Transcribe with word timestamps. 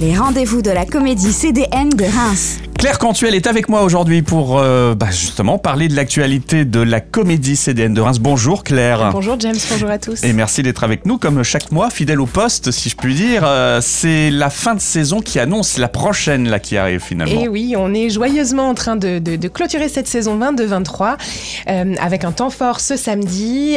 les 0.00 0.16
rendez-vous 0.16 0.62
de 0.62 0.70
la 0.70 0.86
comédie 0.86 1.32
CDN 1.32 1.90
de 1.90 2.04
Reims. 2.04 2.69
Claire 2.80 2.98
Cantuel 2.98 3.34
est 3.34 3.46
avec 3.46 3.68
moi 3.68 3.82
aujourd'hui 3.82 4.22
pour 4.22 4.58
euh, 4.58 4.94
bah, 4.94 5.08
justement 5.10 5.58
parler 5.58 5.86
de 5.88 5.94
l'actualité 5.94 6.64
de 6.64 6.80
la 6.80 7.00
comédie 7.00 7.54
CDN 7.54 7.92
de 7.92 8.00
Reims. 8.00 8.20
Bonjour 8.20 8.64
Claire. 8.64 9.10
Bonjour 9.12 9.38
James, 9.38 9.58
bonjour 9.70 9.90
à 9.90 9.98
tous. 9.98 10.24
Et 10.24 10.32
merci 10.32 10.62
d'être 10.62 10.82
avec 10.82 11.04
nous 11.04 11.18
comme 11.18 11.42
chaque 11.42 11.72
mois, 11.72 11.90
fidèle 11.90 12.22
au 12.22 12.26
poste 12.26 12.70
si 12.70 12.88
je 12.88 12.96
puis 12.96 13.14
dire. 13.14 13.42
Euh, 13.44 13.80
c'est 13.82 14.30
la 14.30 14.48
fin 14.48 14.74
de 14.74 14.80
saison 14.80 15.20
qui 15.20 15.38
annonce 15.38 15.76
la 15.76 15.88
prochaine 15.88 16.48
là 16.48 16.58
qui 16.58 16.78
arrive 16.78 17.02
finalement. 17.02 17.38
Et 17.38 17.48
oui, 17.48 17.74
on 17.76 17.92
est 17.92 18.08
joyeusement 18.08 18.70
en 18.70 18.74
train 18.74 18.96
de, 18.96 19.18
de, 19.18 19.36
de 19.36 19.48
clôturer 19.48 19.90
cette 19.90 20.08
saison 20.08 20.38
22-23 20.38 21.16
euh, 21.68 21.94
avec 22.00 22.24
un 22.24 22.32
temps 22.32 22.48
fort 22.48 22.80
ce 22.80 22.96
samedi, 22.96 23.76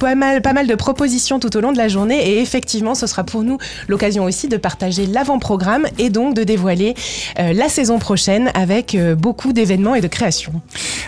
pas, 0.00 0.16
mal, 0.16 0.42
pas 0.42 0.54
mal 0.54 0.66
de 0.66 0.74
propositions 0.74 1.38
tout 1.38 1.56
au 1.56 1.60
long 1.60 1.70
de 1.70 1.78
la 1.78 1.86
journée 1.86 2.30
et 2.30 2.40
effectivement 2.40 2.96
ce 2.96 3.06
sera 3.06 3.22
pour 3.22 3.44
nous 3.44 3.58
l'occasion 3.86 4.24
aussi 4.24 4.48
de 4.48 4.56
partager 4.56 5.06
l'avant-programme 5.06 5.86
et 5.98 6.10
donc 6.10 6.34
de 6.34 6.42
dévoiler 6.42 6.96
la 7.36 7.68
saison 7.68 8.00
prochaine 8.00 8.39
avec 8.54 8.94
euh, 8.94 9.14
beaucoup 9.14 9.52
d'événements 9.52 9.94
et 9.94 10.00
de 10.00 10.08
créations. 10.08 10.52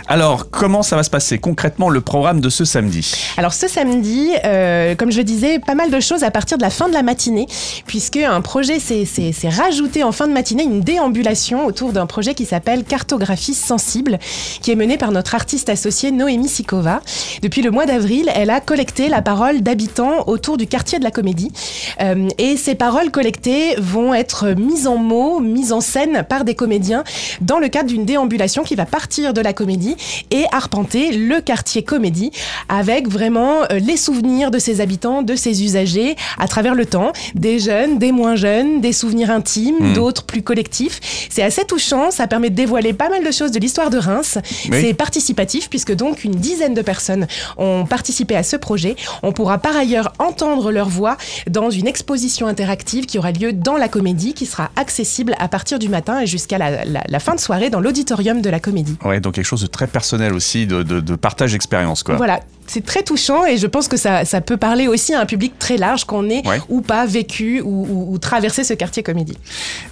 Alors 0.09 0.51
comment 0.51 0.83
ça 0.83 0.97
va 0.97 1.03
se 1.03 1.11
passer 1.11 1.39
concrètement 1.39 1.89
le 1.89 2.01
programme 2.01 2.41
de 2.41 2.49
ce 2.49 2.65
samedi? 2.65 3.15
Alors 3.37 3.55
ce 3.55 3.69
samedi, 3.69 4.31
euh, 4.45 4.95
comme 4.95 5.13
je 5.13 5.23
disais, 5.23 5.59
pas 5.59 5.75
mal 5.75 5.91
de 5.91 6.01
choses 6.01 6.23
à 6.23 6.31
partir 6.31 6.59
de 6.59 6.63
la 6.63 6.71
fin 6.71 6.89
de 6.89 6.95
la 6.95 7.03
matinée, 7.03 7.47
puisque 7.87 8.17
un 8.17 8.41
projet 8.41 8.79
s'est 8.79 9.49
rajouté 9.49 10.03
en 10.03 10.13
fin 10.13 10.27
de 10.27 10.33
matinée, 10.33 10.65
une 10.65 10.81
déambulation 10.81 11.67
autour 11.67 11.93
d'un 11.93 12.07
projet 12.07 12.35
qui 12.35 12.45
s'appelle 12.45 12.85
Cartographie 12.85 13.55
sensible, 13.55 14.19
qui 14.61 14.71
est 14.71 14.77
mené 14.77 14.99
par 14.99 15.13
notre 15.13 15.35
artiste 15.35 15.69
associée 15.69 16.11
Noémie 16.11 16.49
Sikova. 16.49 17.01
Depuis 17.43 17.63
le 17.63 17.71
mois 17.71 17.87
d'avril, 17.87 18.31
elle 18.35 18.51
a 18.51 18.61
collecté 18.61 19.09
la 19.09 19.23
parole 19.23 19.63
d'habitants 19.63 20.25
autour 20.27 20.57
du 20.57 20.67
quartier 20.67 20.99
de 20.99 21.05
la 21.05 21.11
Comédie, 21.11 21.53
Euh, 22.01 22.29
et 22.39 22.57
ces 22.57 22.75
paroles 22.75 23.11
collectées 23.11 23.75
vont 23.79 24.15
être 24.15 24.49
mises 24.49 24.87
en 24.87 24.97
mots, 24.97 25.41
mises 25.41 25.73
en 25.73 25.81
scène 25.81 26.25
par 26.29 26.45
des 26.45 26.55
comédiens 26.55 27.05
dans 27.41 27.59
le 27.59 27.69
cadre 27.69 27.89
d'une 27.89 28.05
déambulation 28.05 28.63
qui 28.63 28.75
va 28.75 28.87
partir 28.87 29.33
de 29.35 29.41
la 29.41 29.53
Comédie 29.53 29.97
et 30.31 30.45
arpenter 30.53 31.13
le 31.13 31.41
quartier 31.41 31.83
Comédie 31.83 32.31
avec 32.69 33.09
vraiment 33.09 33.63
euh, 33.71 33.79
les 33.79 33.97
souvenirs 33.97 34.51
de 34.51 34.59
ses 34.59 34.81
habitants, 34.81 35.23
de 35.23 35.35
ses 35.37 35.63
usagers 35.65 36.17
à 36.39 36.49
travers 36.49 36.75
le 36.75 36.87
temps, 36.87 37.13
des 37.35 37.59
jeunes, 37.59 37.99
des 37.99 38.13
moins 38.13 38.37
jeunes, 38.37 38.81
des 38.81 38.93
souvenirs 38.93 39.31
intimes, 39.31 39.77
Mm. 39.81 39.93
d'autres 39.95 40.25
plus 40.25 40.43
collectifs. 40.43 41.01
C'est 41.31 41.43
assez 41.43 41.65
touchant, 41.65 42.11
ça 42.11 42.27
permet 42.27 42.51
de 42.51 42.55
dévoiler 42.55 42.93
pas 42.93 43.09
mal 43.09 43.25
de 43.25 43.31
choses 43.31 43.51
de 43.53 43.59
l'histoire 43.59 43.91
de 43.91 43.99
Reims. 43.99 44.39
Oui. 44.71 44.79
C'est 44.81 44.95
participatif 44.95 45.69
puisque 45.71 45.95
donc 45.95 46.25
une 46.25 46.35
dizaine 46.35 46.75
de 46.75 46.83
personnes 46.83 47.27
ont 47.59 47.85
participé 47.87 48.37
à 48.37 48.43
ce 48.43 48.57
projet. 48.57 48.97
On 49.23 49.33
pourra 49.33 49.59
par 49.59 49.77
ailleurs 49.77 50.13
entendre 50.19 50.71
leur 50.73 50.89
voix 50.89 51.17
dans 51.49 51.71
une 51.71 51.87
exposition 51.87 52.47
interactive 52.47 53.07
qui 53.07 53.19
aura 53.19 53.33
lieu 53.33 53.53
dans 53.53 53.77
la 53.77 53.89
comédie, 53.89 54.35
qui 54.35 54.47
sera 54.47 54.71
accessible 54.77 55.35
à 55.39 55.49
partir 55.49 55.79
du 55.79 55.89
matin 55.89 56.21
et 56.21 56.27
jusqu'à 56.27 56.59
la, 56.59 56.85
la- 56.85 57.03
la 57.13 57.21
fin 57.21 57.35
de 57.37 57.41
soirée 57.41 57.71
dans 57.71 57.81
l'auditorium 57.81 58.41
de 58.43 58.51
la 58.51 58.59
comédie. 58.59 58.97
Ouais, 59.05 59.21
donc 59.21 59.35
quelque 59.35 59.45
chose 59.45 59.61
de 59.63 59.67
très 59.69 59.87
personnel 59.87 60.33
aussi, 60.33 60.67
de, 60.67 60.83
de- 60.83 61.01
de 61.01 61.15
partage 61.15 61.53
d'expérience 61.53 62.03
quoi. 62.03 62.17
Voilà, 62.17 62.41
c'est 62.67 62.85
très 62.85 63.03
touchant 63.03 63.45
et 63.47 63.59
je 63.59 63.67
pense 63.67 63.87
que 63.87 63.97
ça, 63.97 64.25
ça 64.25 64.41
peut 64.41 64.57
parler 64.57 64.89
aussi 64.89 65.13
à 65.15 65.21
un 65.21 65.27
public 65.27 65.59
très 65.59 65.77
large 65.77 66.05
qu'on 66.05 66.29
ait 66.31 66.47
Ouais. 66.47 66.61
ou 66.69 66.81
pas 66.81 67.07
vécu 67.07 67.61
ou, 67.61 67.87
ou- 67.89 68.15
ou 68.15 68.19
traversé 68.19 68.65
ce 68.65 68.73
quartier 68.75 69.03
comédie. 69.03 69.37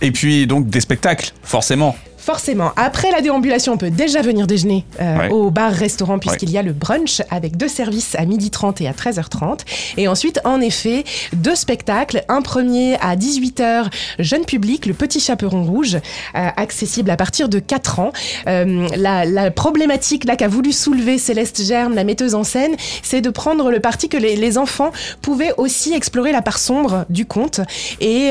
Et 0.01 0.11
puis 0.11 0.47
donc 0.47 0.69
des 0.69 0.81
spectacles, 0.81 1.33
forcément. 1.43 1.95
Forcément, 2.31 2.71
après 2.77 3.11
la 3.11 3.23
déambulation, 3.23 3.73
on 3.73 3.77
peut 3.77 3.91
déjà 3.91 4.23
venir 4.23 4.47
déjeuner 4.47 4.85
euh, 5.01 5.19
Ouais. 5.19 5.29
au 5.31 5.51
bar-restaurant 5.51 6.21
puisqu'il 6.21 6.49
y 6.51 6.59
a 6.59 6.63
le 6.63 6.73
brunch 6.73 7.23
avec 7.29 7.57
deux 7.57 7.67
services 7.67 8.15
à 8.15 8.25
12h30 8.25 8.81
et 8.85 8.87
à 8.87 8.93
13h30. 8.93 9.61
Et 9.97 10.07
ensuite, 10.07 10.41
en 10.45 10.61
effet, 10.61 11.03
deux 11.33 11.57
spectacles. 11.57 12.23
Un 12.29 12.41
premier 12.41 12.95
à 13.01 13.17
18h, 13.17 13.87
jeune 14.21 14.45
public, 14.45 14.87
le 14.87 14.95
Petit 14.95 15.19
Chaperon 15.19 15.65
Rouge, 15.65 15.97
euh, 15.97 16.49
accessible 16.57 17.11
à 17.11 17.17
partir 17.17 17.49
de 17.49 17.59
4 17.59 17.99
ans. 17.99 18.13
Euh, 18.47 18.87
la, 18.97 19.25
la 19.25 19.51
problématique 19.51 20.25
là 20.25 20.37
qu'a 20.37 20.47
voulu 20.49 20.71
soulever 20.73 21.19
Céleste 21.19 21.61
Germe, 21.65 21.95
la 21.97 22.05
metteuse 22.05 22.37
en 22.37 22.45
scène, 22.45 22.77
c'est 23.03 23.21
de 23.23 23.31
prendre 23.31 23.73
le 23.73 23.81
parti 23.81 24.09
que 24.09 24.17
les, 24.17 24.37
les 24.37 24.57
enfants 24.57 24.93
pouvaient 25.21 25.53
aussi 25.57 25.95
explorer 25.95 26.31
la 26.31 26.43
part 26.43 26.59
sombre 26.59 27.07
du 27.11 27.27
conte. 27.27 27.61
Et, 28.01 28.31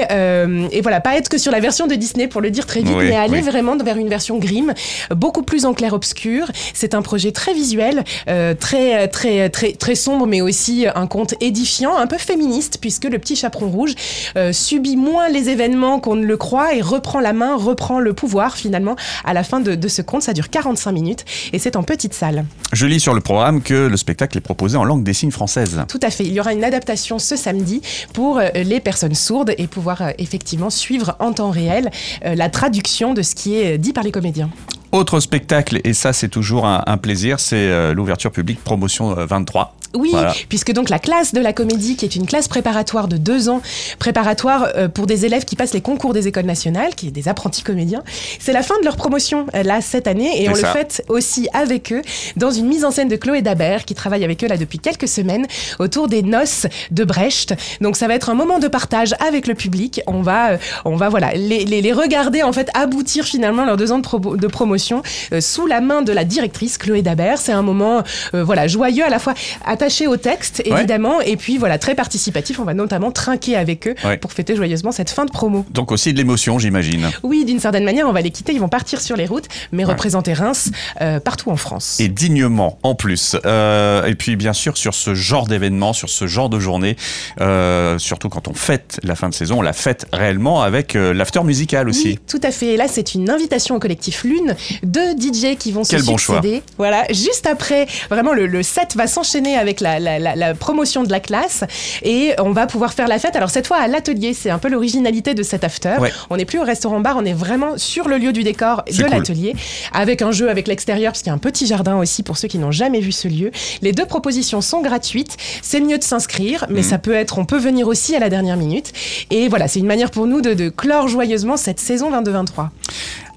et 0.72 0.82
voilà, 0.82 1.02
pas 1.02 1.18
être 1.18 1.28
que 1.28 1.38
sur 1.38 1.52
la 1.52 1.60
version 1.60 1.86
de 1.88 1.96
Disney 1.96 2.28
pour 2.30 2.40
le 2.40 2.50
dire 2.50 2.66
très 2.66 2.80
vite, 2.82 2.94
Oui, 2.98 3.10
mais 3.10 3.16
aller 3.18 3.40
oui. 3.40 3.42
vraiment 3.42 3.76
vers 3.90 3.98
une 3.98 4.08
version 4.08 4.38
grim, 4.38 4.76
beaucoup 5.16 5.42
plus 5.42 5.66
en 5.66 5.74
clair-obscur. 5.74 6.46
C'est 6.76 6.94
un 6.94 7.02
projet 7.02 7.32
très 7.32 7.56
visuel, 7.56 8.04
euh, 8.28 8.54
très, 8.54 9.08
très, 9.08 9.50
très, 9.50 9.72
très 9.72 9.96
sombre, 9.96 10.28
mais 10.28 10.42
aussi 10.42 10.86
un 10.94 11.08
conte 11.08 11.34
édifiant, 11.42 11.98
un 11.98 12.06
peu 12.06 12.20
féministe, 12.20 12.78
puisque 12.80 13.06
le 13.06 13.18
petit 13.18 13.36
chaperon 13.36 13.68
rouge 13.68 13.96
euh, 14.38 14.54
subit 14.54 14.96
moins 14.96 15.28
les 15.30 15.50
événements 15.50 16.00
qu'on 16.00 16.16
ne 16.16 16.24
le 16.24 16.38
croit 16.38 16.76
et 16.76 16.82
reprend 16.82 17.20
la 17.20 17.34
main, 17.34 17.56
reprend 17.56 18.00
le 18.00 18.14
pouvoir 18.14 18.58
finalement 18.58 18.96
à 19.26 19.34
la 19.34 19.44
fin 19.44 19.60
de, 19.60 19.74
de 19.74 19.88
ce 19.88 20.04
conte. 20.04 20.22
Ça 20.22 20.34
dure 20.34 20.52
45 20.52 20.92
minutes 20.92 21.26
et 21.52 21.58
c'est 21.58 21.76
en 21.76 21.82
petite 21.82 22.14
salle. 22.14 22.46
Je 22.72 22.86
lis 22.86 23.00
sur 23.00 23.16
le 23.16 23.22
programme 23.22 23.64
que 23.64 23.88
le 23.88 23.98
spectacle 23.98 24.38
est 24.38 24.42
proposé 24.42 24.78
en 24.78 24.84
langue 24.84 25.04
des 25.04 25.14
signes 25.14 25.32
française. 25.32 25.82
Tout 25.88 26.00
à 26.04 26.12
fait. 26.12 26.26
Il 26.26 26.34
y 26.34 26.40
aura 26.40 26.54
une 26.54 26.64
adaptation 26.64 27.18
ce 27.18 27.36
samedi 27.36 27.82
pour 28.14 28.38
euh, 28.38 28.50
les 28.54 28.82
personnes 28.82 29.16
sourdes 29.16 29.56
et 29.58 29.66
pouvoir 29.66 30.12
effectivement 30.20 30.70
suivre 30.70 31.16
en 31.18 31.34
temps 31.34 31.50
réel 31.50 31.90
la 32.24 32.50
traduction 32.50 33.14
de 33.14 33.22
ce 33.22 33.34
qui 33.34 33.56
est 33.56 33.69
euh, 33.70 33.78
dit 33.78 33.94
par 33.94 34.04
les 34.04 34.12
comédiens. 34.12 34.50
Autre 34.92 35.20
spectacle, 35.20 35.80
et 35.84 35.94
ça 35.94 36.14
c'est 36.14 36.30
toujours 36.30 36.66
un, 36.66 36.98
plaisir, 36.98 37.40
c'est 37.40 37.70
euh, 37.70 37.94
l'ouverture 37.94 38.32
publique 38.32 38.64
promotion 38.64 39.18
euh, 39.18 39.26
23. 39.28 39.76
Oui, 39.96 40.10
Voilà. 40.12 40.34
puisque 40.50 40.72
donc 40.72 40.90
la 40.90 41.00
classe 41.00 41.34
de 41.34 41.40
la 41.42 41.54
comédie, 41.54 41.96
qui 41.96 42.06
est 42.06 42.16
une 42.16 42.26
classe 42.28 42.48
préparatoire 42.48 43.08
de 43.08 43.18
deux 43.18 43.50
ans, 43.50 43.62
préparatoire 43.98 44.68
euh, 44.76 44.88
pour 44.88 45.08
des 45.08 45.26
élèves 45.26 45.46
qui 45.46 45.56
passent 45.56 45.74
les 45.74 45.82
concours 45.82 46.14
des 46.14 46.28
écoles 46.28 46.46
nationales, 46.46 46.96
qui 46.96 47.08
est 47.08 47.12
des 47.12 47.28
apprentis 47.28 47.64
comédiens, 47.64 48.04
c'est 48.40 48.54
la 48.54 48.64
fin 48.64 48.76
de 48.80 48.86
leur 48.86 48.96
promotion 48.96 49.46
euh, 49.56 49.64
là 49.64 49.82
cette 49.82 50.08
année 50.08 50.44
et 50.44 50.50
on 50.50 50.56
ça. 50.56 50.68
le 50.74 50.80
fait 50.80 51.04
aussi 51.10 51.48
avec 51.54 51.92
eux 51.92 52.02
dans 52.38 52.52
une 52.52 52.68
mise 52.68 52.86
en 52.86 52.92
scène 52.92 53.08
de 53.08 53.16
Chloé 53.16 53.42
Dabert 53.42 53.86
qui 53.86 53.96
travaille 53.96 54.24
avec 54.24 54.44
eux 54.44 54.48
là 54.48 54.58
depuis 54.58 54.80
quelques 54.80 55.08
semaines 55.08 55.46
autour 55.80 56.08
des 56.08 56.22
noces 56.24 56.68
de 56.92 57.04
Brecht. 57.04 57.56
Donc 57.82 57.98
ça 57.98 58.08
va 58.08 58.14
être 58.16 58.30
un 58.30 58.36
moment 58.36 58.60
de 58.60 58.68
partage 58.68 59.14
avec 59.26 59.48
le 59.48 59.56
public. 59.56 60.02
On 60.08 60.22
va, 60.22 60.52
euh, 60.52 60.58
on 60.86 60.96
va 60.96 61.10
voilà 61.10 61.32
les, 61.34 61.66
les, 61.66 61.82
les 61.82 61.94
regarder 61.94 62.44
en 62.44 62.54
fait 62.54 62.70
aboutir 62.74 63.26
finalement 63.26 63.66
leurs 63.66 63.78
deux 63.78 63.92
ans 63.92 64.00
de, 64.00 64.06
promo- 64.08 64.38
de 64.38 64.48
promotion 64.48 65.02
euh, 65.34 65.42
sous 65.42 65.66
la 65.68 65.82
main 65.82 66.02
de 66.02 66.12
la 66.12 66.24
directrice 66.26 66.78
Chloé 66.78 67.02
Dabert. 67.02 67.38
C'est 67.40 67.52
un 67.52 67.62
moment 67.64 68.04
euh, 68.34 68.44
voilà 68.44 68.68
joyeux 68.68 69.04
à 69.06 69.10
la 69.10 69.20
fois 69.20 69.34
attaché 69.80 70.08
au 70.08 70.18
texte 70.18 70.62
Ouais. 70.66 70.78
évidemment 70.80 71.22
et 71.22 71.38
puis 71.38 71.58
voilà 71.58 71.78
très 71.78 71.96
participatif. 71.96 72.60
On 72.60 72.64
va 72.66 72.74
notamment 72.74 73.12
trinquer 73.12 73.56
avec 73.56 73.88
eux 73.88 73.96
Ouais. 74.04 74.18
pour 74.18 74.34
fêter 74.34 74.56
joyeusement 74.56 74.92
cette 74.92 75.10
fin 75.10 75.24
de 75.26 75.32
promo. 75.32 75.66
Donc 75.72 75.92
aussi 75.94 76.12
de 76.12 76.18
l'émotion 76.18 76.60
j'imagine. 76.60 77.10
Oui, 77.24 77.46
d'une 77.46 77.60
certaine 77.62 77.86
manière, 77.86 78.08
on 78.08 78.12
va 78.12 78.22
les 78.22 78.30
quitter. 78.32 78.52
Ils 78.54 78.60
vont 78.60 78.68
partir 78.70 79.00
sur 79.00 79.16
les 79.16 79.26
routes, 79.26 79.48
mais 79.72 79.86
Ouais. 79.86 79.92
représenter 79.92 80.34
Reims 80.34 80.72
euh, 81.02 81.20
partout 81.22 81.50
en 81.50 81.56
France. 81.56 81.98
Et 82.02 82.10
dignement 82.10 82.78
en 82.84 82.94
plus. 82.96 83.38
Euh, 83.46 84.06
et 84.06 84.16
puis 84.16 84.36
bien 84.36 84.52
sûr 84.54 84.76
sur 84.78 84.94
ce 84.94 85.14
genre 85.16 85.48
d'événement, 85.48 85.94
sur 85.94 86.10
ce 86.10 86.28
genre 86.28 86.50
de 86.50 86.60
journée, 86.60 86.98
euh, 87.40 87.98
surtout 88.00 88.28
quand 88.30 88.48
on 88.50 88.54
fête 88.54 89.00
la 89.04 89.16
fin 89.16 89.30
de 89.30 89.34
saison, 89.34 89.60
on 89.60 89.62
la 89.62 89.74
fête 89.74 90.06
réellement 90.12 90.62
avec 90.62 90.94
l'after 90.96 91.44
musical 91.44 91.88
aussi. 91.90 92.08
Oui, 92.10 92.20
tout 92.28 92.42
à 92.44 92.52
fait. 92.52 92.74
Et 92.74 92.78
là, 92.78 92.86
c'est 92.90 93.14
une 93.16 93.30
invitation 93.30 93.76
au 93.76 93.80
collectif 93.80 94.24
Lune 94.24 94.56
de 94.84 95.00
DJ 95.18 95.56
qui 95.58 95.72
vont 95.72 95.84
Quel 95.88 96.02
se 96.02 96.06
bon 96.06 96.18
succéder. 96.18 96.64
Voilà, 96.78 97.06
juste 97.12 97.48
après, 97.48 97.88
vraiment, 98.10 98.34
le, 98.34 98.46
le 98.48 98.64
set 98.64 98.96
va 98.96 99.08
s'enchaîner 99.08 99.56
avec 99.56 99.69
la, 99.82 100.00
la- 100.00 100.20
la- 100.20 100.36
la 100.36 100.54
promotion 100.56 101.04
de 101.04 101.12
la 101.12 101.20
classe 101.20 101.64
et 102.04 102.34
on 102.40 102.52
va 102.52 102.68
pouvoir 102.68 102.94
faire 102.94 103.08
la 103.08 103.20
fête. 103.20 103.36
Alors, 103.36 103.50
cette 103.50 103.68
fois, 103.68 103.78
à 103.78 103.88
l'atelier, 103.88 104.34
c'est 104.34 104.50
un 104.50 104.58
peu 104.60 104.70
l'originalité 104.70 105.34
de 105.34 105.44
cet 105.44 105.64
after. 105.64 105.96
Ouais. 106.00 106.12
On 106.30 106.38
n'est 106.38 106.46
plus 106.46 106.60
au 106.60 106.64
restaurant-bar, 106.64 107.16
on 107.18 107.26
est 107.26 107.34
vraiment 107.34 107.78
sur 107.78 108.08
le 108.08 108.18
lieu 108.18 108.32
du 108.34 108.44
décor 108.44 108.84
de 108.86 108.92
cool. 109.04 109.10
l'atelier 109.12 109.56
avec 109.94 110.22
un 110.22 110.32
jeu 110.32 110.50
avec 110.50 110.68
l'extérieur, 110.68 111.12
parce 111.12 111.22
qu'il 111.22 111.30
y 111.30 111.32
a 111.32 111.36
un 111.36 111.40
petit 111.40 111.68
jardin 111.68 111.98
aussi 111.98 112.24
pour 112.24 112.38
ceux 112.38 112.48
qui 112.48 112.58
n'ont 112.58 112.72
jamais 112.72 113.00
vu 113.00 113.12
ce 113.12 113.28
lieu. 113.28 113.52
Les 113.82 113.92
deux 113.92 114.06
propositions 114.06 114.62
sont 114.62 114.82
gratuites. 114.82 115.38
C'est 115.62 115.80
mieux 115.82 115.98
de 115.98 116.04
s'inscrire, 116.04 116.66
mais 116.70 116.82
Mhm. 116.82 116.84
ça 116.90 116.98
peut 116.98 117.14
être, 117.14 117.38
on 117.38 117.46
peut 117.46 117.58
venir 117.60 117.88
aussi 117.88 118.16
à 118.16 118.20
la 118.20 118.30
dernière 118.30 118.58
minute. 118.58 118.92
Et 119.30 119.48
voilà, 119.50 119.68
c'est 119.68 119.80
une 119.80 119.86
manière 119.86 120.12
pour 120.12 120.28
nous 120.28 120.42
de, 120.42 120.54
de 120.54 120.70
clore 120.70 121.08
joyeusement 121.08 121.58
cette 121.58 121.80
saison 121.80 122.10
22-23. 122.12 122.70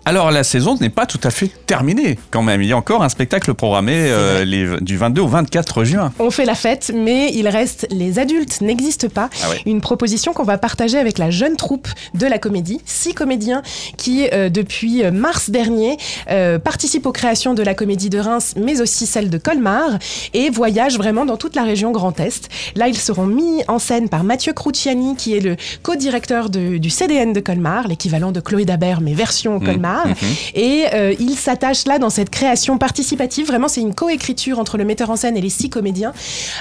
Alors 0.04 0.32
la 0.32 0.42
saison 0.42 0.76
n'est 0.80 0.88
pas 0.90 1.06
tout 1.06 1.20
à 1.22 1.30
fait 1.30 1.48
terminée 1.66 2.18
quand 2.32 2.42
même. 2.42 2.60
Il 2.60 2.68
y 2.68 2.72
a 2.72 2.76
encore 2.76 3.04
un 3.04 3.08
spectacle 3.08 3.54
programmé 3.54 3.92
euh, 3.96 4.44
les- 4.44 4.80
du 4.80 4.96
22 4.96 5.22
au 5.22 5.28
24 5.28 5.84
juin. 5.84 6.12
On 6.18 6.32
fait 6.32 6.44
la 6.44 6.56
fête, 6.56 6.90
mais 6.92 7.30
il 7.32 7.46
reste 7.46 7.86
les 7.92 8.18
adultes 8.18 8.60
n'existent 8.62 9.08
pas. 9.08 9.30
Ah 9.44 9.50
ouais. 9.50 9.60
Une 9.64 9.80
proposition 9.80 10.32
qu'on 10.32 10.42
va 10.42 10.58
partager 10.58 10.98
avec 10.98 11.18
la 11.18 11.30
jeune 11.30 11.54
troupe 11.56 11.86
de 12.14 12.26
la 12.26 12.38
comédie, 12.38 12.80
six 12.84 13.14
comédiens 13.14 13.62
qui 13.96 14.26
euh, 14.32 14.48
depuis 14.48 15.04
euh, 15.04 15.12
mars 15.12 15.50
dernier 15.50 15.98
euh, 16.30 16.58
participent 16.58 17.06
aux 17.06 17.12
créations 17.12 17.54
de 17.54 17.62
la 17.62 17.74
comédie 17.74 18.10
de 18.10 18.18
Reims, 18.18 18.54
mais 18.56 18.80
aussi 18.80 19.06
celle 19.06 19.30
de 19.30 19.38
Colmar 19.38 19.98
et 20.34 20.50
voyagent 20.50 20.96
vraiment 20.98 21.24
dans 21.24 21.36
toute 21.36 21.54
la 21.54 21.62
région 21.62 21.92
Grand 21.92 22.18
Est. 22.18 22.48
Là, 22.74 22.88
ils 22.88 22.98
seront 22.98 23.26
mis 23.26 23.62
en 23.68 23.78
scène 23.78 24.08
par 24.08 24.24
Mathieu 24.24 24.52
Cruciani, 24.52 25.14
qui 25.14 25.36
est 25.36 25.40
le 25.40 25.54
co-directeur 25.84 26.50
du 26.50 26.90
CDN 26.90 27.32
de 27.32 27.38
Colmar, 27.40 27.86
l'équivalent 27.86 28.32
de 28.32 28.40
Chloé 28.40 28.64
Dabert, 28.64 29.00
mais 29.00 29.14
version 29.14 29.60
Colmar. 29.60 29.91
Bernard. 29.92 30.06
Mhm. 30.08 30.14
Et 30.54 30.84
euh, 30.94 31.14
il 31.18 31.34
s'attache 31.36 31.86
là, 31.86 31.98
dans 31.98 32.10
cette 32.10 32.30
création 32.30 32.78
participative, 32.78 33.46
vraiment 33.46 33.68
c'est 33.68 33.80
une 33.80 33.94
coécriture 33.94 34.58
entre 34.58 34.78
le 34.78 34.84
metteur 34.84 35.10
en 35.10 35.16
scène 35.16 35.36
et 35.36 35.40
les 35.40 35.50
six 35.50 35.70
comédiens, 35.70 36.12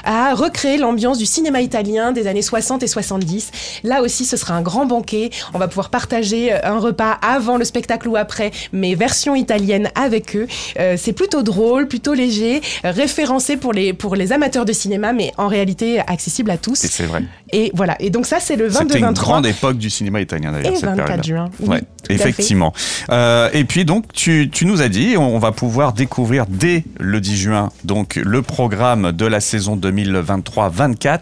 à 0.03 0.33
recréer 0.33 0.77
l'ambiance 0.77 1.17
du 1.17 1.25
cinéma 1.25 1.61
italien 1.61 2.11
des 2.11 2.27
années 2.27 2.41
60 2.41 2.83
et 2.83 2.87
70. 2.87 3.51
Là 3.83 4.01
aussi, 4.01 4.25
ce 4.25 4.37
sera 4.37 4.53
un 4.55 4.61
grand 4.61 4.85
banquet. 4.85 5.29
On 5.53 5.59
va 5.59 5.67
pouvoir 5.67 5.89
partager 5.89 6.53
euh, 6.53 6.57
un 6.63 6.79
repas 6.79 7.17
avant 7.21 7.57
le 7.57 7.65
spectacle 7.65 8.07
ou 8.07 8.15
après, 8.15 8.51
mais 8.71 8.95
version 8.95 9.35
italienne 9.35 9.89
avec 9.95 10.35
eux. 10.35 10.47
Euh, 10.79 10.95
c'est 10.97 11.13
plutôt 11.13 11.43
drôle, 11.43 11.87
plutôt 11.87 12.13
léger, 12.13 12.61
référencé 12.83 13.57
pour 13.57 13.73
les, 13.73 13.93
pour 13.93 14.15
les 14.15 14.31
amateurs 14.31 14.65
de 14.65 14.73
cinéma, 14.73 15.13
mais 15.13 15.31
en 15.37 15.47
réalité 15.47 15.99
accessible 15.99 16.51
à 16.51 16.57
tous. 16.57 16.83
Et 16.83 16.87
c'est 16.87 17.05
vrai. 17.05 17.23
Et 17.53 17.71
voilà. 17.73 17.95
Et 17.99 18.09
donc 18.09 18.25
ça, 18.25 18.39
c'est 18.39 18.55
le 18.55 18.69
C'était 18.69 18.99
une 18.99 19.05
22-23 19.07 19.13
grande 19.13 19.45
époque 19.45 19.77
du 19.77 19.89
cinéma 19.89 20.21
italien 20.21 20.51
d'ailleurs, 20.51 20.71
et 20.73 20.75
cette 20.75 20.85
24 20.85 21.05
période. 21.05 21.25
juin. 21.25 21.49
Oui, 21.59 21.69
Ouais, 21.69 21.81
effectivement. 22.09 22.73
Euh, 23.09 23.49
et 23.53 23.63
puis 23.63 23.85
donc, 23.85 24.05
tu, 24.13 24.49
tu 24.51 24.65
nous 24.65 24.81
as 24.81 24.89
dit, 24.89 25.15
on 25.17 25.39
va 25.39 25.51
pouvoir 25.51 25.93
découvrir 25.93 26.45
dès 26.47 26.83
le 26.99 27.19
10 27.19 27.37
juin 27.37 27.69
donc 27.83 28.15
le 28.15 28.41
programme 28.41 29.11
de 29.11 29.25
la 29.25 29.39
saison 29.39 29.75
2023-24. 29.75 31.19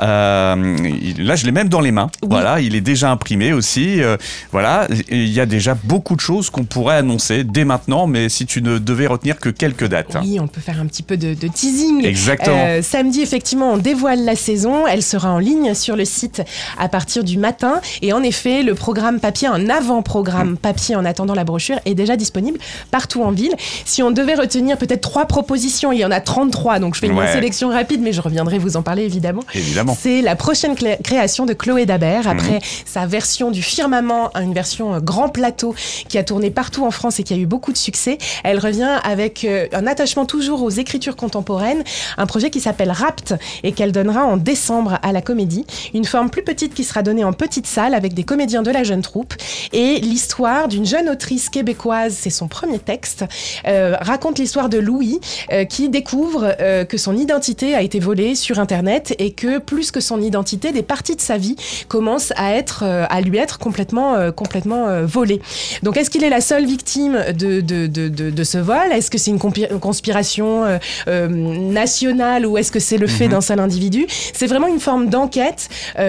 Euh, 0.00 0.76
là, 1.18 1.36
je 1.36 1.46
l'ai 1.46 1.52
même 1.52 1.68
dans 1.68 1.80
les 1.80 1.92
mains. 1.92 2.10
Oui. 2.22 2.28
Voilà, 2.30 2.60
il 2.60 2.74
est 2.74 2.80
déjà 2.80 3.10
imprimé 3.10 3.52
aussi. 3.52 4.02
Euh, 4.02 4.16
voilà, 4.50 4.86
il 5.10 5.28
y 5.28 5.40
a 5.40 5.46
déjà 5.46 5.74
beaucoup 5.84 6.16
de 6.16 6.20
choses 6.20 6.50
qu'on 6.50 6.64
pourrait 6.64 6.96
annoncer 6.96 7.44
dès 7.44 7.64
maintenant, 7.64 8.06
mais 8.06 8.28
si 8.28 8.46
tu 8.46 8.62
ne 8.62 8.78
devais 8.78 9.06
retenir 9.06 9.38
que 9.38 9.48
quelques 9.48 9.86
dates. 9.86 10.16
Oui, 10.22 10.38
on 10.40 10.48
peut 10.48 10.60
faire 10.60 10.80
un 10.80 10.86
petit 10.86 11.02
peu 11.02 11.16
de, 11.16 11.34
de 11.34 11.48
teasing. 11.48 12.04
Exactement. 12.04 12.82
Samedi, 12.82 13.22
effectivement, 13.22 13.72
on 13.72 13.78
dévoile 13.78 14.24
la 14.24 14.36
saison. 14.36 14.86
Elle 14.86 15.02
sera 15.02 15.30
en 15.30 15.38
ligne 15.38 15.74
sur 15.74 15.96
le 15.96 16.04
site 16.04 16.42
à 16.78 16.88
partir 16.88 17.24
du 17.24 17.38
matin. 17.38 17.80
Et 18.02 18.12
en 18.12 18.22
effet, 18.22 18.62
le 18.62 18.74
programme 18.74 19.18
papier, 19.20 19.48
un 19.48 19.62
Mm. 19.62 19.70
avant-programme 19.70 20.56
papier 20.56 20.96
en 20.96 21.04
attendant 21.04 21.11
la 21.34 21.44
brochure, 21.44 21.78
est 21.84 21.94
déjà 21.94 22.16
disponible 22.16 22.58
partout 22.90 23.22
en 23.22 23.30
ville. 23.30 23.54
Si 23.84 24.02
on 24.02 24.10
devait 24.10 24.34
retenir 24.34 24.76
peut-être 24.76 25.00
trois 25.00 25.26
propositions, 25.26 25.92
il 25.92 25.98
y 26.00 26.04
en 26.04 26.10
a 26.10 26.20
33, 26.20 26.78
donc 26.78 26.94
je 26.94 27.00
fais 27.00 27.06
une 27.06 27.12
Ouais. 27.18 27.32
sélection 27.32 27.68
rapide, 27.68 28.00
mais 28.02 28.12
je 28.12 28.20
reviendrai 28.20 28.58
vous 28.58 28.76
en 28.76 28.82
parler 28.82 29.04
évidemment. 29.04 29.42
Évidemment. 29.54 29.96
C'est 29.98 30.22
la 30.22 30.34
prochaine 30.36 30.74
création 31.02 31.46
de 31.46 31.52
Chloé 31.52 31.86
Dabert, 31.86 32.26
après 32.28 32.54
Mhm. 32.54 32.60
sa 32.86 33.06
version 33.06 33.50
du 33.50 33.62
Firmament, 33.62 34.30
une 34.34 34.52
version 34.54 34.94
euh, 34.94 35.00
grand 35.00 35.28
plateau 35.28 35.74
qui 36.08 36.18
a 36.18 36.24
tourné 36.24 36.50
partout 36.50 36.84
en 36.84 36.90
France 36.90 37.20
et 37.20 37.22
qui 37.22 37.34
a 37.34 37.36
eu 37.36 37.46
beaucoup 37.46 37.72
de 37.72 37.76
succès. 37.76 38.18
Elle 38.44 38.58
revient 38.58 38.98
avec 39.04 39.44
euh, 39.44 39.66
un 39.72 39.86
attachement 39.86 40.24
toujours 40.26 40.62
aux 40.62 40.70
écritures 40.70 41.16
contemporaines, 41.16 41.84
un 42.18 42.26
projet 42.26 42.50
qui 42.50 42.60
s'appelle 42.60 42.90
Rapt 42.90 43.34
et 43.62 43.72
qu'elle 43.72 43.92
donnera 43.92 44.24
en 44.24 44.36
décembre 44.36 44.98
à 45.02 45.12
la 45.12 45.20
comédie. 45.22 45.66
Une 45.94 46.04
forme 46.04 46.30
plus 46.30 46.42
petite 46.42 46.74
qui 46.74 46.84
sera 46.84 47.02
donnée 47.02 47.24
en 47.24 47.32
petite 47.32 47.66
salle 47.66 47.94
avec 47.94 48.14
des 48.14 48.24
comédiens 48.24 48.62
de 48.62 48.70
la 48.70 48.82
jeune 48.84 49.02
troupe 49.02 49.34
et 49.72 49.98
l'histoire 50.00 50.68
d'une 50.68 50.86
jeune 50.86 51.01
autrice 51.08 51.48
québécoise, 51.48 52.16
c'est 52.18 52.30
son 52.30 52.48
premier 52.48 52.78
texte, 52.78 53.24
euh, 53.66 53.96
raconte 54.00 54.38
l'histoire 54.38 54.68
de 54.68 54.78
Louis 54.78 55.20
euh, 55.52 55.64
qui 55.64 55.88
découvre 55.88 56.54
euh, 56.60 56.84
que 56.84 56.96
son 56.96 57.16
identité 57.16 57.74
a 57.74 57.82
été 57.82 58.00
volée 58.00 58.34
sur 58.34 58.58
Internet 58.58 59.14
et 59.18 59.32
que 59.32 59.58
plus 59.58 59.90
que 59.90 60.00
son 60.00 60.20
identité, 60.20 60.72
des 60.72 60.82
parties 60.82 61.16
de 61.16 61.20
sa 61.20 61.36
vie 61.36 61.56
commencent 61.88 62.32
à 62.36 62.54
être, 62.54 62.84
à 62.84 63.20
lui 63.20 63.38
être 63.38 63.58
complètement, 63.58 64.32
complètement 64.32 65.04
volées. 65.04 65.40
Donc, 65.82 65.96
est-ce 65.96 66.10
qu'il 66.10 66.24
est 66.24 66.30
la 66.30 66.40
seule 66.40 66.64
victime 66.64 67.24
de, 67.36 67.60
de, 67.60 67.86
de, 67.86 68.08
de, 68.08 68.30
de 68.30 68.44
ce 68.44 68.58
vol? 68.58 68.92
Est-ce 68.92 69.10
que 69.10 69.18
c'est 69.18 69.30
une 69.30 69.38
conspiration 69.38 70.78
nationale 71.06 72.46
ou 72.46 72.58
est-ce 72.58 72.72
que 72.72 72.80
c'est 72.80 72.98
le 72.98 73.06
fait 73.06 73.28
d'un 73.28 73.40
seul 73.40 73.60
individu? 73.60 74.06
C'est 74.32 74.46
vraiment 74.46 74.68
une 74.68 74.80
forme 74.80 75.08
d'enquête 75.08 75.68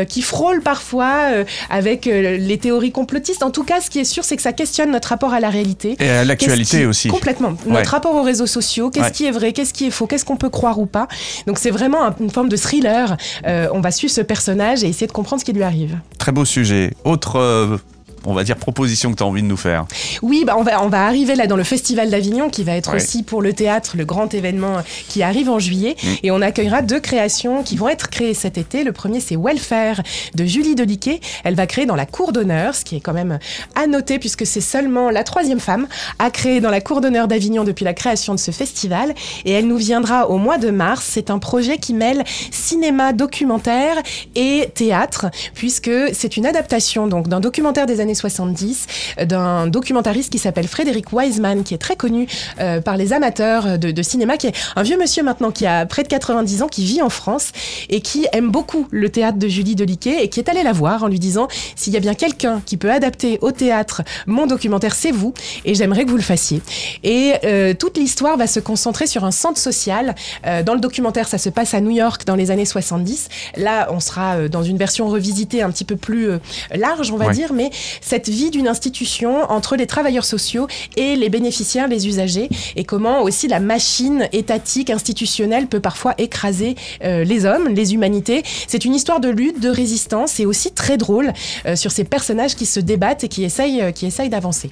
qui 0.10 0.22
frôle 0.22 0.62
parfois 0.62 1.30
avec 1.70 2.06
les 2.06 2.58
théories 2.58 2.92
complotistes. 2.92 3.44
En 3.44 3.52
tout 3.52 3.64
cas, 3.64 3.82
ce 3.82 3.90
qui 3.90 4.00
est 4.00 4.06
sûr, 4.06 4.24
c'est 4.24 4.36
que 4.36 4.42
ça 4.42 4.54
questionne 4.54 4.83
notre 4.92 5.10
rapport 5.10 5.34
à 5.34 5.40
la 5.40 5.50
réalité. 5.50 5.96
Et 6.00 6.10
à 6.10 6.24
l'actualité 6.26 6.80
qui- 6.80 6.86
aussi. 6.86 7.08
Complètement. 7.08 7.50
Ouais. 7.66 7.74
Notre 7.74 7.92
rapport 7.92 8.14
aux 8.16 8.24
réseaux 8.24 8.48
sociaux, 8.48 8.90
qu'est-ce 8.90 9.06
Ouais. 9.06 9.12
qui 9.12 9.26
est 9.26 9.32
vrai, 9.32 9.54
qu'est-ce 9.54 9.74
qui 9.74 9.86
est 9.88 9.92
faux, 9.92 10.08
qu'est-ce 10.08 10.26
qu'on 10.26 10.38
peut 10.38 10.50
croire 10.50 10.80
ou 10.80 10.86
pas. 10.86 11.08
Donc 11.48 11.58
c'est 11.60 11.72
vraiment 11.72 12.04
un- 12.06 12.16
une 12.20 12.30
forme 12.30 12.50
de 12.50 12.56
thriller. 12.58 13.18
Euh, 13.48 13.68
on 13.74 13.80
va 13.82 13.92
suivre 13.92 14.14
ce 14.14 14.22
personnage 14.22 14.84
et 14.84 14.88
essayer 14.88 15.08
de 15.08 15.12
comprendre 15.12 15.40
ce 15.40 15.46
qui 15.46 15.54
lui 15.54 15.64
arrive. 15.64 15.98
Très 16.18 16.32
beau 16.32 16.46
sujet. 16.46 16.92
Autre, 17.04 17.38
euh, 17.38 17.78
on 18.26 18.34
va 18.34 18.44
dire, 18.44 18.56
proposition 18.56 19.12
que 19.12 19.18
tu 19.18 19.24
as 19.24 19.26
envie 19.26 19.42
de 19.42 19.48
nous 19.48 19.58
faire. 19.58 19.86
Oui, 20.22 20.44
bah 20.46 20.56
on, 20.58 20.64
va, 20.64 20.84
on 20.84 20.90
va 20.90 21.06
arriver 21.06 21.36
là 21.36 21.48
dans 21.48 21.56
le 21.56 21.64
Festival 21.64 22.10
d'Avignon 22.10 22.50
qui 22.50 22.64
va 22.64 22.74
être 22.74 22.96
aussi 22.96 23.24
pour 23.24 23.42
le 23.42 23.54
théâtre 23.54 23.96
le 23.98 24.06
grand 24.06 24.34
événement 24.34 24.78
qui 25.08 25.24
arrive 25.24 25.50
en 25.50 25.60
juillet. 25.60 25.96
Mm. 26.02 26.08
Et 26.24 26.32
on 26.32 26.42
accueillera 26.42 26.82
deux 26.82 27.00
créations 27.00 27.64
qui 27.64 27.76
vont 27.76 27.90
être 27.90 28.10
créées 28.10 28.34
cet 28.34 28.58
été. 28.58 28.84
Le 28.84 28.92
premier, 28.92 29.20
c'est 29.20 29.36
Welfare 29.36 30.02
de 30.36 30.46
Julie 30.46 30.76
Deliquet. 30.76 31.20
Elle 31.44 31.56
va 31.56 31.68
créer 31.68 31.86
dans 31.86 31.96
la 31.96 32.06
cour 32.06 32.32
d'honneur, 32.32 32.76
ce 32.76 32.86
qui 32.86 32.96
est 32.96 33.00
quand 33.00 33.14
même 33.14 33.40
à 33.76 33.88
noter 33.88 34.20
puisque 34.20 34.46
c'est 34.46 34.62
seulement 34.62 35.10
la 35.10 35.24
troisième 35.24 35.60
femme 35.60 35.88
à 36.20 36.32
créer 36.32 36.62
dans 36.62 36.70
la 36.70 36.82
cour 36.82 37.02
d'honneur 37.02 37.28
d'Avignon 37.28 37.64
depuis 37.64 37.86
la 37.86 37.94
création 37.94 38.34
de 38.34 38.40
ce 38.40 38.52
festival. 38.52 39.14
Et 39.46 39.52
elle 39.52 39.68
nous 39.68 39.78
viendra 39.78 40.30
au 40.30 40.38
mois 40.38 40.58
de 40.58 40.70
mars. 40.70 41.08
C'est 41.10 41.30
un 41.30 41.40
projet 41.40 41.78
qui 41.78 41.94
mêle 41.94 42.24
cinéma, 42.52 43.14
documentaire 43.14 43.96
et 44.36 44.70
théâtre 44.74 45.28
puisque 45.54 45.92
c'est 46.14 46.38
une 46.38 46.46
adaptation 46.46 47.08
donc 47.08 47.28
d'un 47.28 47.40
documentaire 47.40 47.86
des 47.86 48.00
années 48.00 48.13
70 48.16 48.88
euh, 49.20 49.26
d'un 49.26 49.68
documentariste 49.68 50.32
qui 50.32 50.38
s'appelle 50.40 50.68
Frédéric 50.68 51.12
Wiseman 51.14 51.64
qui 51.64 51.74
est 51.74 51.78
très 51.78 51.96
connu 51.96 52.28
euh, 52.60 52.82
par 52.82 52.98
les 52.98 53.14
amateurs 53.14 53.78
de, 53.78 53.92
de 53.92 54.02
cinéma 54.04 54.38
qui 54.38 54.48
est 54.48 54.54
un 54.76 54.84
vieux 54.84 54.98
monsieur 54.98 55.24
maintenant 55.24 55.52
qui 55.52 55.66
a 55.66 55.86
près 55.86 56.04
de 56.04 56.08
90 56.08 56.62
ans 56.64 56.68
qui 56.68 56.84
vit 56.86 57.02
en 57.02 57.10
France 57.10 57.52
et 57.90 58.02
qui 58.02 58.28
aime 58.34 58.50
beaucoup 58.50 58.88
le 58.92 59.10
théâtre 59.10 59.38
de 59.38 59.48
Julie 59.48 59.76
Deliquet 59.76 60.24
et 60.24 60.30
qui 60.30 60.40
est 60.40 60.50
allé 60.50 60.64
la 60.64 60.72
voir 60.74 61.04
en 61.04 61.08
lui 61.08 61.20
disant 61.20 61.48
s'il 61.76 61.94
y 61.94 61.98
a 61.98 62.00
bien 62.00 62.14
quelqu'un 62.14 62.62
qui 62.66 62.78
peut 62.78 62.92
adapter 62.92 63.38
au 63.42 63.52
théâtre 63.52 64.02
mon 64.28 64.46
documentaire 64.48 64.96
c'est 64.96 65.12
vous 65.12 65.34
et 65.66 65.76
j'aimerais 65.76 66.06
que 66.06 66.10
vous 66.10 66.18
le 66.18 66.24
fassiez 66.24 66.62
et 67.04 67.34
euh, 67.44 67.74
toute 67.74 67.98
l'histoire 67.98 68.38
va 68.38 68.48
se 68.48 68.60
concentrer 68.60 69.08
sur 69.08 69.24
un 69.26 69.32
centre 69.32 69.60
social. 69.60 70.16
Euh, 70.46 70.64
dans 70.64 70.74
le 70.74 70.80
documentaire 70.80 71.28
ça 71.28 71.38
se 71.38 71.50
passe 71.50 71.74
à 71.74 71.82
New 71.82 71.92
York 71.92 72.26
dans 72.26 72.36
les 72.36 72.52
années 72.52 72.66
70 72.66 73.30
là 73.58 73.88
on 73.92 74.00
sera 74.00 74.48
dans 74.48 74.64
une 74.64 74.78
version 74.78 75.08
revisitée 75.08 75.62
un 75.62 75.72
petit 75.72 75.86
peu 75.86 75.96
plus 75.96 76.30
large 76.74 77.12
on 77.12 77.18
va 77.18 77.24
Ouais. 77.28 77.34
dire 77.34 77.54
mais 77.54 77.70
cette 78.04 78.30
vie 78.30 78.52
d'une 78.52 78.68
institution 78.68 79.50
entre 79.52 79.76
les 79.76 79.88
travailleurs 79.88 80.26
sociaux 80.26 80.68
et 80.98 81.16
les 81.16 81.30
bénéficiaires, 81.30 81.88
les 81.88 82.08
usagers, 82.08 82.50
et 82.76 82.84
comment 82.84 83.22
aussi 83.22 83.48
la 83.48 83.60
machine 83.60 84.28
étatique, 84.32 84.90
institutionnelle 84.90 85.68
peut 85.68 85.80
parfois 85.80 86.14
écraser 86.18 86.76
euh, 87.04 87.24
les 87.24 87.46
hommes, 87.46 87.70
les 87.70 87.94
humanités. 87.94 88.44
C'est 88.68 88.86
une 88.86 88.94
histoire 88.94 89.20
de 89.20 89.30
lutte, 89.30 89.60
de 89.60 89.70
résistance, 89.70 90.40
et 90.40 90.46
aussi 90.46 90.72
très 90.72 90.98
drôle 90.98 91.34
euh, 91.66 91.76
sur 91.76 91.92
ces 91.92 92.04
personnages 92.04 92.56
qui 92.56 92.66
se 92.66 92.80
débattent 92.80 93.24
et 93.24 93.28
qui 93.28 93.44
essayent, 93.44 93.82
euh, 93.82 93.92
qui 93.92 94.06
essayent 94.06 94.30
d'avancer. 94.30 94.72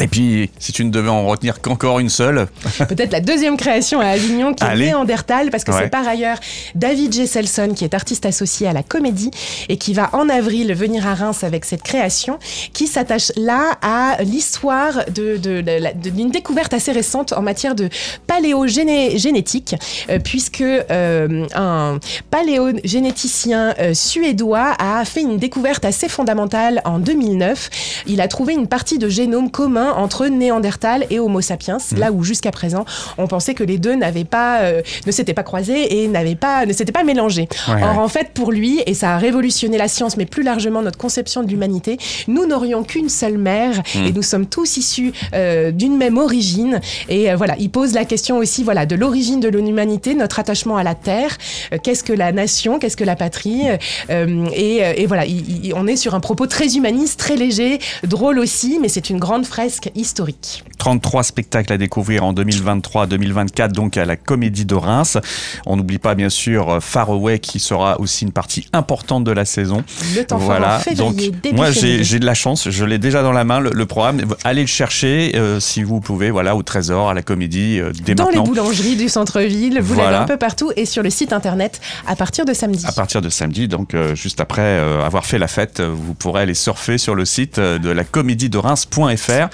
Et 0.00 0.08
puis, 0.08 0.50
si 0.58 0.72
tu 0.72 0.84
ne 0.84 0.90
devais 0.90 1.08
en 1.08 1.26
retenir 1.26 1.60
qu'encore 1.60 2.00
une 2.00 2.08
seule, 2.08 2.48
Peut-être 2.88 3.12
la 3.12 3.20
deuxième 3.20 3.56
création 3.56 4.00
à 4.00 4.06
Avignon 4.06 4.52
qui 4.54 4.64
Allez. 4.64 4.84
est 4.84 4.88
Néandertal, 4.88 5.50
parce 5.50 5.62
que 5.64 5.70
Ouais. 5.70 5.82
c'est 5.84 5.88
par 5.88 6.06
ailleurs 6.06 6.38
David 6.74 7.12
J. 7.12 7.26
Selson 7.26 7.72
qui 7.74 7.84
est 7.84 7.94
artiste 7.94 8.26
associé 8.26 8.66
à 8.66 8.72
la 8.72 8.82
comédie 8.82 9.30
et 9.68 9.76
qui 9.76 9.94
va 9.94 10.10
en 10.12 10.28
avril 10.28 10.72
venir 10.74 11.06
à 11.06 11.14
Reims 11.14 11.44
avec 11.44 11.64
cette 11.64 11.82
création 11.82 12.38
qui 12.72 12.86
s'attache 12.86 13.30
là 13.36 13.72
à 13.82 14.22
l'histoire 14.22 15.04
de, 15.14 15.36
de- 15.36 15.60
de 15.60 16.10
d'une 16.10 16.30
découverte 16.30 16.74
assez 16.74 16.92
récente 16.92 17.32
en 17.32 17.42
matière 17.42 17.74
de 17.74 17.88
paléogénétique, 18.26 19.74
euh, 20.10 20.18
puisque 20.18 20.60
euh, 20.60 21.46
un 21.54 21.98
paléogénéticien 22.30 23.74
euh, 23.78 23.94
suédois 23.94 24.74
a 24.78 25.04
fait 25.04 25.22
une 25.22 25.38
découverte 25.38 25.84
assez 25.84 26.08
fondamentale 26.08 26.80
en 26.84 26.98
2009. 26.98 27.70
Il 28.06 28.20
a 28.20 28.28
trouvé 28.28 28.54
une 28.54 28.66
partie 28.66 28.98
de 28.98 29.08
génome 29.08 29.50
commun 29.50 29.83
entre 29.92 30.26
Néandertal 30.26 31.06
et 31.10 31.18
Homo 31.20 31.40
sapiens, 31.40 31.78
là 31.96 32.12
où 32.12 32.24
jusqu'à 32.24 32.50
présent 32.50 32.84
on 33.18 33.26
pensait 33.26 33.54
que 33.54 33.64
les 33.64 33.78
deux 33.78 33.94
n'avaient 33.94 34.24
pas, 34.24 34.60
euh, 34.60 34.82
ne 35.06 35.12
s'étaient 35.12 35.34
pas 35.34 35.42
croisés 35.42 36.02
et 36.02 36.08
n'avaient 36.08 36.34
pas, 36.34 36.66
ne 36.66 36.72
s'étaient 36.72 36.92
pas 36.92 37.04
mélangés. 37.04 37.48
Ouais, 37.68 37.82
Or 37.82 37.96
ouais. 37.96 38.02
en 38.02 38.08
fait 38.08 38.30
pour 38.34 38.52
lui, 38.52 38.80
et 38.86 38.94
ça 38.94 39.14
a 39.14 39.18
révolutionné 39.18 39.78
la 39.78 39.88
science, 39.88 40.16
mais 40.16 40.26
plus 40.26 40.42
largement 40.42 40.82
notre 40.82 40.98
conception 40.98 41.42
de 41.42 41.48
l'humanité, 41.48 41.98
nous 42.28 42.46
n'aurions 42.46 42.82
qu'une 42.84 43.08
seule 43.08 43.38
mère 43.38 43.82
et 43.94 44.12
nous 44.12 44.22
sommes 44.22 44.46
tous 44.46 44.76
issus 44.76 45.12
euh, 45.34 45.70
d'une 45.70 45.96
même 45.96 46.18
origine. 46.18 46.80
Et 47.08 47.30
euh, 47.30 47.36
voilà, 47.36 47.54
il 47.58 47.70
pose 47.70 47.92
la 47.94 48.04
question 48.04 48.38
aussi, 48.38 48.62
voilà, 48.64 48.86
de 48.86 48.94
l'origine 48.96 49.40
de 49.40 49.48
l'humanité, 49.48 50.14
notre 50.14 50.38
attachement 50.38 50.76
à 50.76 50.82
la 50.82 50.94
terre. 50.94 51.36
Euh, 51.72 51.78
qu'est-ce 51.82 52.04
que 52.04 52.12
la 52.12 52.32
nation, 52.32 52.78
qu'est-ce 52.78 52.96
que 52.96 53.04
la 53.04 53.16
patrie? 53.16 53.62
Et, 54.10 54.76
et 54.96 55.06
voilà, 55.06 55.24
il- 55.26 55.66
il- 55.66 55.74
on 55.74 55.86
est 55.86 55.96
sur 55.96 56.14
un 56.14 56.20
propos 56.20 56.46
très 56.46 56.76
humaniste, 56.76 57.18
très 57.18 57.36
léger, 57.36 57.78
drôle 58.06 58.38
aussi, 58.38 58.78
mais 58.80 58.88
c'est 58.88 59.10
une 59.10 59.18
grande 59.18 59.46
fresque 59.46 59.73
historique. 59.94 60.64
33 60.78 61.22
spectacles 61.22 61.72
à 61.72 61.78
découvrir 61.78 62.24
en 62.24 62.32
2023-2024, 62.34 63.72
donc 63.72 63.96
à 63.96 64.04
la 64.04 64.16
Comédie 64.16 64.64
de 64.64 64.74
Reims. 64.74 65.18
On 65.66 65.76
n'oublie 65.76 65.98
pas, 65.98 66.14
bien 66.14 66.28
sûr, 66.28 66.68
euh, 66.70 66.80
Far 66.80 67.10
Away, 67.10 67.38
qui 67.38 67.58
sera 67.58 68.00
aussi 68.00 68.24
une 68.24 68.32
partie 68.32 68.66
importante 68.72 69.24
de 69.24 69.32
la 69.32 69.44
saison. 69.44 69.82
Le 70.14 70.22
temps 70.24 70.38
fort 70.38 70.46
voilà, 70.46 70.76
en 70.76 70.80
février, 70.80 71.30
donc 71.30 71.40
début 71.40 71.56
moi 71.56 71.70
j'ai 71.70 72.18
de 72.18 72.26
la 72.26 72.34
chance, 72.34 72.68
je 72.70 72.84
l'ai 72.84 72.98
déjà 72.98 73.22
dans 73.22 73.32
la 73.32 73.44
main, 73.44 73.60
le, 73.60 73.70
le 73.70 73.86
programme. 73.86 74.22
Allez 74.44 74.60
le 74.62 74.66
chercher 74.66 75.32
euh, 75.36 75.60
si 75.60 75.82
vous 75.82 76.00
pouvez, 76.00 76.30
voilà, 76.30 76.54
au 76.56 76.62
Trésor, 76.62 77.10
à 77.10 77.14
la 77.14 77.22
Comédie, 77.22 77.80
euh, 77.80 77.92
dès 78.04 78.14
dans 78.14 78.28
les 78.28 78.36
maintenant. 78.36 78.44
boulangeries 78.52 78.96
du 78.96 79.08
centre-ville, 79.08 79.80
vous 79.80 79.94
Voilà. 79.94 80.10
l'avez 80.10 80.22
un 80.24 80.26
peu 80.26 80.36
partout 80.36 80.70
et 80.76 80.86
sur 80.86 81.02
le 81.02 81.10
site 81.10 81.32
internet 81.32 81.80
à 82.06 82.16
partir 82.16 82.44
de 82.44 82.52
samedi. 82.52 82.84
À 82.86 82.92
partir 82.92 83.22
de 83.22 83.28
samedi, 83.28 83.68
donc 83.68 83.94
euh, 83.94 84.14
juste 84.14 84.40
après 84.40 84.78
avoir 85.04 85.24
fait 85.26 85.38
la 85.38 85.48
fête, 85.48 85.80
vous 85.80 86.14
pourrez 86.14 86.42
aller 86.42 86.54
surfer 86.54 86.98
sur 86.98 87.14
le 87.14 87.24
site 87.24 87.58
de 87.58 87.90
la 87.90 88.04
comédie 88.04 88.48
de 88.48 88.58
Reims.fr. 88.58 89.48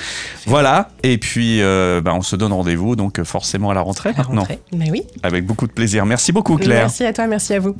Voilà, 0.47 0.90
et 1.02 1.19
puis 1.19 1.61
euh, 1.62 2.00
bah, 2.00 2.12
on 2.14 2.23
se 2.23 2.37
donne 2.37 2.52
rendez-vous 2.52 2.97
donc 2.97 3.23
forcément 3.23 3.71
à 3.71 3.75
la 3.75 3.81
rentrée 3.81 4.11
À 4.11 4.12
la 4.12 4.19
maintenant, 4.19 4.40
rentrée. 4.40 4.59
Mais 4.73 4.90
oui. 4.90 5.02
avec 5.23 5.45
beaucoup 5.47 5.67
de 5.67 5.73
plaisir. 5.73 6.07
Merci 6.07 6.33
beaucoup 6.33 6.57
Claire. 6.57 6.83
Merci 6.83 7.05
à 7.05 7.12
toi, 7.12 7.26
merci 7.26 7.55
à 7.55 7.61
vous. 7.61 7.76